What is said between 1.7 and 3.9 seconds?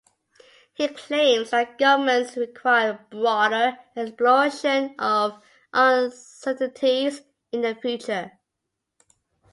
governments require a broader